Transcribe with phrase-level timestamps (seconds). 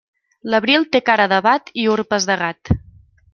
[0.53, 2.73] L'abril té cara d'abat i urpes de gat.